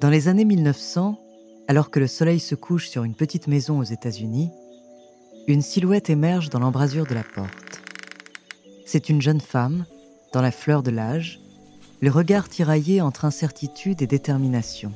[0.00, 1.18] Dans les années 1900,
[1.66, 4.48] alors que le soleil se couche sur une petite maison aux États-Unis,
[5.48, 7.82] une silhouette émerge dans l'embrasure de la porte.
[8.86, 9.86] C'est une jeune femme,
[10.32, 11.40] dans la fleur de l'âge,
[12.00, 14.92] le regard tiraillé entre incertitude et détermination.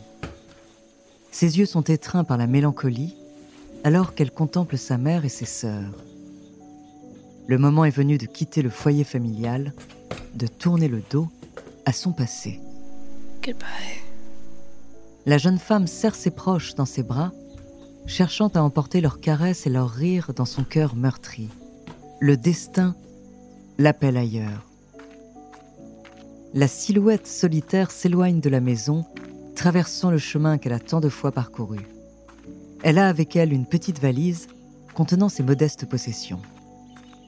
[1.32, 3.16] Ses yeux sont étreints par la mélancolie
[3.82, 6.04] alors qu'elle contemple sa mère et ses sœurs.
[7.48, 9.72] Le moment est venu de quitter le foyer familial,
[10.36, 11.26] de tourner le dos
[11.86, 12.60] à son passé.
[15.24, 17.30] La jeune femme serre ses proches dans ses bras,
[18.06, 21.48] cherchant à emporter leurs caresses et leurs rires dans son cœur meurtri.
[22.20, 22.96] Le destin
[23.78, 24.66] l'appelle ailleurs.
[26.54, 29.04] La silhouette solitaire s'éloigne de la maison,
[29.54, 31.80] traversant le chemin qu'elle a tant de fois parcouru.
[32.82, 34.48] Elle a avec elle une petite valise
[34.92, 36.42] contenant ses modestes possessions.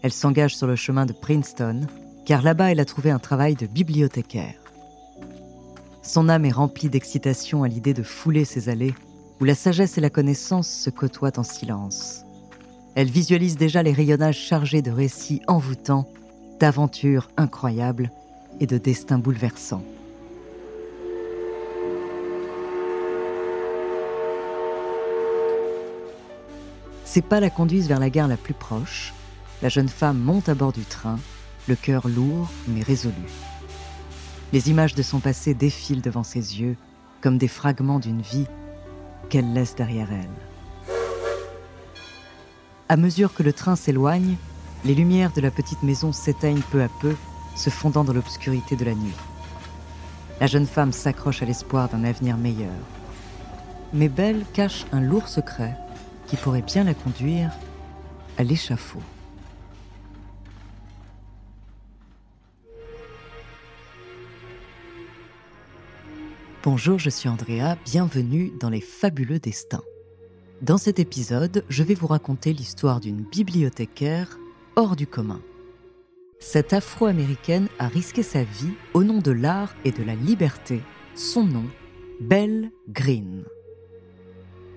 [0.03, 1.83] Elle s'engage sur le chemin de Princeton,
[2.27, 4.64] car là-bas elle a trouvé un travail de bibliothécaire.
[6.05, 8.95] Son âme est remplie d'excitation à l'idée de fouler ces allées
[9.41, 12.25] où la sagesse et la connaissance se côtoient en silence.
[12.95, 16.07] Elle visualise déjà les rayonnages chargés de récits envoûtants,
[16.61, 18.11] d'aventures incroyables
[18.61, 19.83] et de destins bouleversants.
[27.07, 29.15] Ses pas la conduisent vers la gare la plus proche.
[29.63, 31.19] La jeune femme monte à bord du train,
[31.67, 33.54] le cœur lourd mais résolu.
[34.55, 36.77] Les images de son passé défilent devant ses yeux
[37.21, 38.47] comme des fragments d'une vie
[39.29, 40.95] qu'elle laisse derrière elle.
[42.89, 44.37] À mesure que le train s'éloigne,
[44.85, 47.17] les lumières de la petite maison s'éteignent peu à peu,
[47.57, 49.17] se fondant dans l'obscurité de la nuit.
[50.41, 52.71] La jeune femme s'accroche à l'espoir d'un avenir meilleur.
[53.93, 55.77] Mais Belle cache un lourd secret
[56.29, 57.51] qui pourrait bien la conduire
[58.39, 59.03] à l'échafaud.
[66.65, 69.83] Bonjour, je suis Andrea, bienvenue dans les fabuleux destins.
[70.63, 74.39] Dans cet épisode, je vais vous raconter l'histoire d'une bibliothécaire
[74.75, 75.43] hors du commun.
[76.41, 80.81] Cette afro-américaine a risqué sa vie au nom de l'art et de la liberté.
[81.15, 81.67] Son nom,
[82.19, 83.45] Belle Green.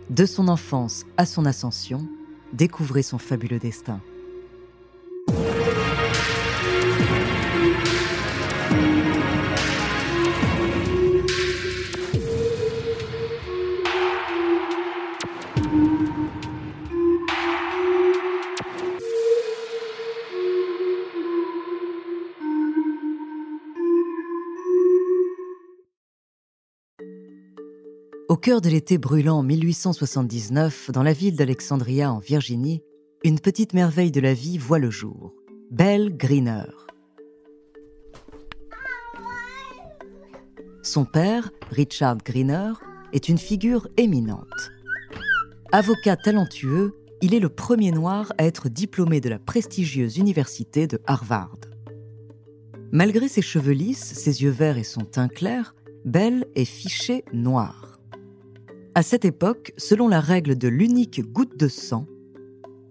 [0.09, 2.05] De son enfance à son ascension,
[2.51, 4.01] découvrez son fabuleux destin.
[28.37, 32.83] Au cœur de l'été brûlant en 1879, dans la ville d'Alexandria en Virginie,
[33.23, 35.33] une petite merveille de la vie voit le jour.
[35.71, 36.69] Belle Greener.
[40.83, 42.73] Son père, Richard Greener,
[43.11, 44.69] est une figure éminente.
[45.71, 46.93] Avocat talentueux,
[47.23, 51.57] il est le premier noir à être diplômé de la prestigieuse université de Harvard.
[52.91, 55.73] Malgré ses cheveux lisses, ses yeux verts et son teint clair,
[56.05, 57.96] Belle est fichée noire.
[58.97, 62.07] À cette époque, selon la règle de l'unique goutte de sang,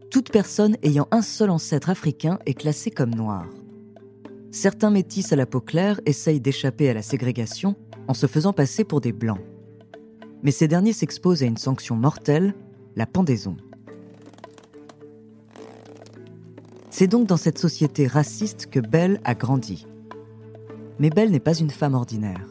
[0.09, 3.49] toute personne ayant un seul ancêtre africain est classée comme noire.
[4.53, 7.75] Certains métis à la peau claire essayent d'échapper à la ségrégation
[8.07, 9.41] en se faisant passer pour des blancs.
[10.45, 12.55] Mais ces derniers s'exposent à une sanction mortelle,
[12.95, 13.57] la pendaison.
[16.89, 19.89] C'est donc dans cette société raciste que Belle a grandi.
[21.01, 22.47] Mais Belle n'est pas une femme ordinaire.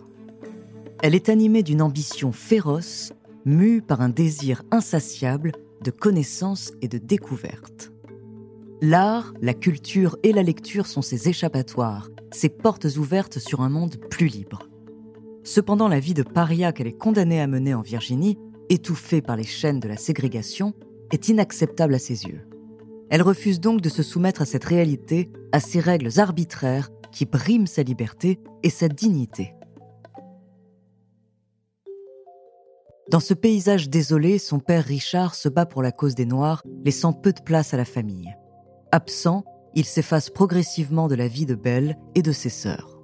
[1.02, 3.14] Elle est animée d'une ambition féroce
[3.46, 5.52] mue par un désir insatiable
[5.84, 7.92] de connaissance et de découverte.
[8.82, 13.96] L'art, la culture et la lecture sont ses échappatoires, ses portes ouvertes sur un monde
[14.10, 14.68] plus libre.
[15.44, 18.38] Cependant, la vie de paria qu'elle est condamnée à mener en Virginie,
[18.70, 20.74] étouffée par les chaînes de la ségrégation,
[21.12, 22.42] est inacceptable à ses yeux.
[23.10, 27.68] Elle refuse donc de se soumettre à cette réalité, à ces règles arbitraires qui briment
[27.68, 29.55] sa liberté et sa dignité.
[33.12, 37.14] Dans ce paysage désolé, son père Richard se bat pour la cause des Noirs, laissant
[37.14, 38.36] peu de place à la famille.
[38.92, 39.44] Absent,
[39.76, 43.00] il s'efface progressivement de la vie de Belle et de ses sœurs.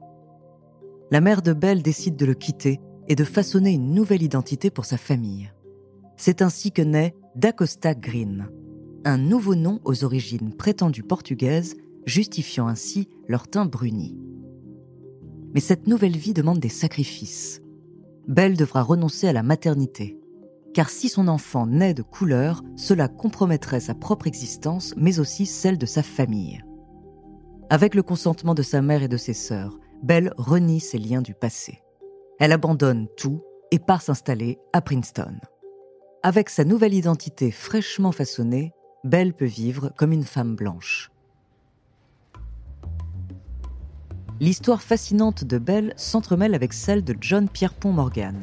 [1.12, 4.86] La mère de Belle décide de le quitter et de façonner une nouvelle identité pour
[4.86, 5.51] sa famille.
[6.18, 8.50] C'est ainsi que naît D'Acosta Green,
[9.06, 11.75] un nouveau nom aux origines prétendues portugaises,
[12.06, 14.18] justifiant ainsi leur teint bruni.
[15.54, 17.62] Mais cette nouvelle vie demande des sacrifices.
[18.27, 20.18] Belle devra renoncer à la maternité.
[20.73, 25.77] Car si son enfant naît de couleur, cela compromettrait sa propre existence, mais aussi celle
[25.77, 26.63] de sa famille.
[27.69, 31.33] Avec le consentement de sa mère et de ses sœurs, Belle renie ses liens du
[31.33, 31.83] passé.
[32.39, 33.41] Elle abandonne tout,
[33.71, 35.35] et part s'installer à Princeton.
[36.23, 38.73] Avec sa nouvelle identité fraîchement façonnée,
[39.03, 41.11] Belle peut vivre comme une femme blanche.
[44.42, 48.36] L'histoire fascinante de Belle s'entremêle avec celle de John Pierpont Morgan.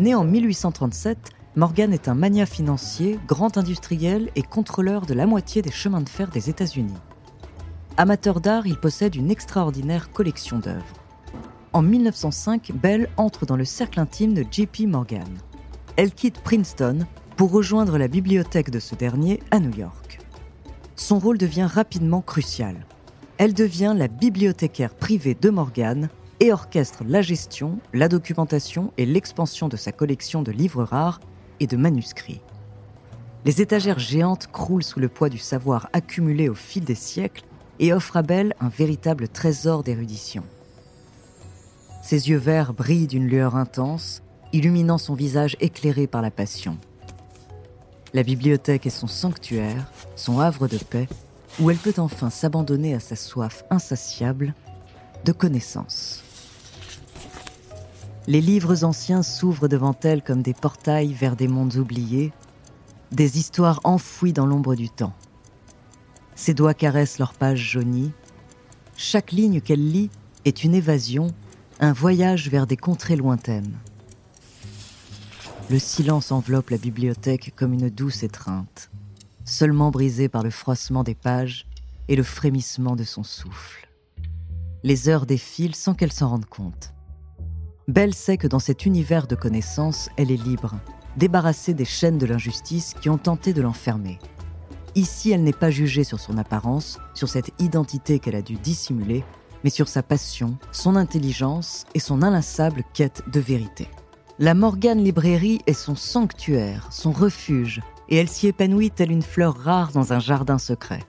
[0.00, 5.62] Né en 1837, Morgan est un magnat financier, grand industriel et contrôleur de la moitié
[5.62, 6.98] des chemins de fer des États-Unis.
[7.96, 10.96] Amateur d'art, il possède une extraordinaire collection d'œuvres.
[11.72, 15.28] En 1905, Belle entre dans le cercle intime de JP Morgan.
[15.94, 17.06] Elle quitte Princeton
[17.36, 20.18] pour rejoindre la bibliothèque de ce dernier à New York.
[20.96, 22.84] Son rôle devient rapidement crucial.
[23.38, 26.08] Elle devient la bibliothécaire privée de Morgan
[26.40, 31.20] et orchestre la gestion, la documentation et l'expansion de sa collection de livres rares
[31.60, 32.40] et de manuscrits.
[33.44, 37.44] Les étagères géantes croulent sous le poids du savoir accumulé au fil des siècles
[37.78, 40.42] et offrent à Belle un véritable trésor d'érudition.
[42.02, 46.76] Ses yeux verts brillent d'une lueur intense, illuminant son visage éclairé par la passion.
[48.14, 51.06] La bibliothèque est son sanctuaire, son havre de paix,
[51.60, 54.54] où elle peut enfin s'abandonner à sa soif insatiable
[55.24, 56.22] de connaissances.
[58.26, 62.32] Les livres anciens s'ouvrent devant elle comme des portails vers des mondes oubliés,
[63.10, 65.14] des histoires enfouies dans l'ombre du temps.
[66.34, 68.12] Ses doigts caressent leurs pages jaunies.
[68.96, 70.10] Chaque ligne qu'elle lit
[70.44, 71.28] est une évasion,
[71.80, 73.76] un voyage vers des contrées lointaines.
[75.70, 78.90] Le silence enveloppe la bibliothèque comme une douce étreinte,
[79.48, 81.66] seulement brisée par le froissement des pages
[82.08, 83.88] et le frémissement de son souffle.
[84.82, 86.92] Les heures défilent sans qu'elle s'en rende compte.
[87.88, 90.76] Belle sait que dans cet univers de connaissances, elle est libre,
[91.16, 94.18] débarrassée des chaînes de l'injustice qui ont tenté de l'enfermer.
[94.94, 99.24] Ici, elle n'est pas jugée sur son apparence, sur cette identité qu'elle a dû dissimuler,
[99.64, 103.88] mais sur sa passion, son intelligence et son inlassable quête de vérité.
[104.38, 109.56] La Morgane Librairie est son sanctuaire, son refuge, et elle s'y épanouit telle une fleur
[109.56, 111.02] rare dans un jardin secret.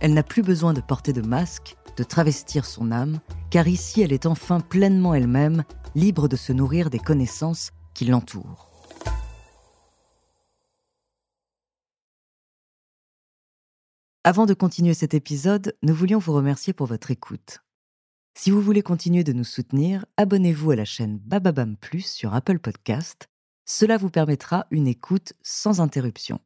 [0.00, 3.20] Elle n'a plus besoin de porter de masque, de travestir son âme,
[3.50, 5.64] car ici elle est enfin pleinement elle-même,
[5.94, 8.70] libre de se nourrir des connaissances qui l'entourent.
[14.24, 17.60] Avant de continuer cet épisode, nous voulions vous remercier pour votre écoute.
[18.36, 22.58] Si vous voulez continuer de nous soutenir, abonnez-vous à la chaîne Bababam Plus sur Apple
[22.58, 23.28] Podcast.
[23.64, 26.40] Cela vous permettra une écoute sans interruption.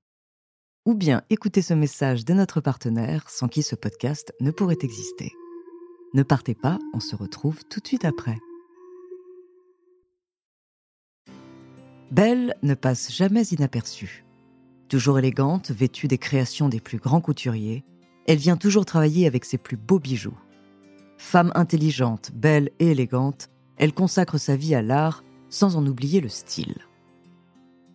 [0.87, 5.31] Ou bien écoutez ce message de notre partenaire sans qui ce podcast ne pourrait exister.
[6.15, 8.39] Ne partez pas, on se retrouve tout de suite après.
[12.11, 14.25] Belle ne passe jamais inaperçue.
[14.89, 17.85] Toujours élégante, vêtue des créations des plus grands couturiers,
[18.27, 20.39] elle vient toujours travailler avec ses plus beaux bijoux.
[21.19, 26.31] Femme intelligente, belle et élégante, elle consacre sa vie à l'art sans en oublier le
[26.31, 26.79] style.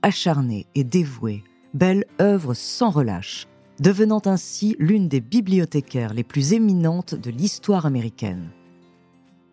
[0.03, 1.43] Acharnée et dévouée,
[1.75, 3.50] Belle œuvre sans relâche,
[3.81, 8.51] devenant ainsi l'une des bibliothécaires les plus éminentes de l'histoire américaine.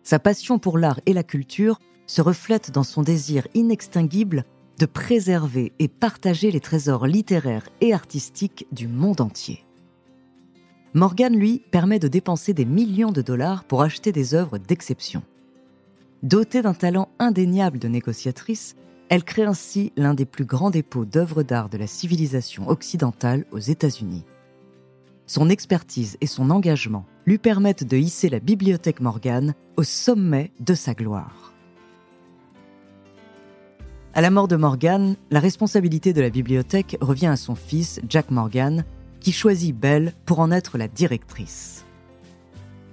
[0.03, 4.45] Sa passion pour l'art et la culture se reflète dans son désir inextinguible
[4.79, 9.65] de préserver et partager les trésors littéraires et artistiques du monde entier.
[10.93, 15.23] Morgan, lui, permet de dépenser des millions de dollars pour acheter des œuvres d'exception.
[16.21, 18.77] Dotée d'un talent indéniable de négociatrice,
[19.13, 23.59] elle crée ainsi l'un des plus grands dépôts d'œuvres d'art de la civilisation occidentale aux
[23.59, 24.25] États-Unis.
[25.27, 30.73] Son expertise et son engagement lui permettent de hisser la Bibliothèque Morgan au sommet de
[30.73, 31.53] sa gloire.
[34.15, 38.31] À la mort de Morgan, la responsabilité de la bibliothèque revient à son fils, Jack
[38.31, 38.83] Morgan,
[39.19, 41.85] qui choisit Belle pour en être la directrice.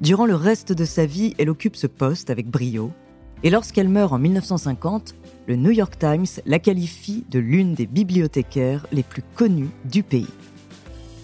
[0.02, 2.92] Durant le reste de sa vie, elle occupe ce poste avec brio,
[3.42, 5.14] et lorsqu'elle meurt en 1950,
[5.46, 10.26] le New York Times la qualifie de l'une des bibliothécaires les plus connues du pays.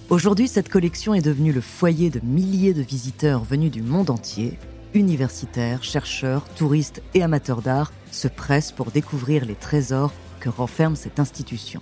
[0.08, 4.58] Aujourd'hui, cette collection est devenue le foyer de milliers de visiteurs venus du monde entier,
[4.94, 11.20] universitaires, chercheurs, touristes et amateurs d'art se pressent pour découvrir les trésors que renferme cette
[11.20, 11.80] institution.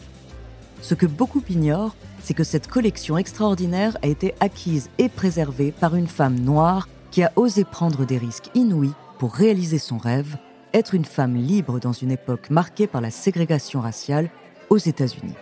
[0.81, 5.95] Ce que beaucoup ignorent, c'est que cette collection extraordinaire a été acquise et préservée par
[5.95, 10.37] une femme noire qui a osé prendre des risques inouïs pour réaliser son rêve,
[10.75, 14.29] être une femme libre dans une époque marquée par la ségrégation raciale
[14.69, 15.37] aux États-Unis.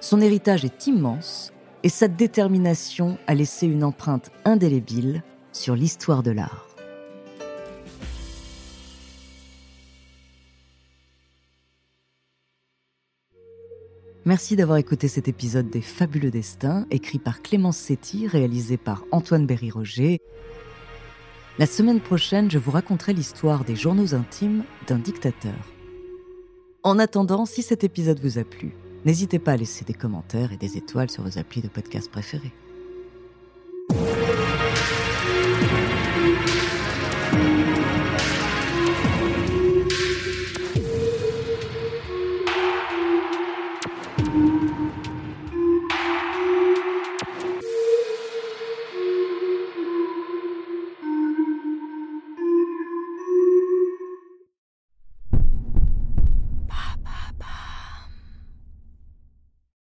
[0.00, 5.22] Son héritage est immense et sa détermination a laissé une empreinte indélébile
[5.52, 6.68] sur l'histoire de l'art.
[14.26, 19.46] Merci d'avoir écouté cet épisode des Fabuleux Destins, écrit par Clémence Setti, réalisé par Antoine
[19.46, 20.20] Berry-Roger.
[21.60, 25.52] La semaine prochaine, je vous raconterai l'histoire des journaux intimes d'un dictateur.
[26.82, 28.72] En attendant, si cet épisode vous a plu,
[29.04, 32.54] n'hésitez pas à laisser des commentaires et des étoiles sur vos applis de podcast préférés.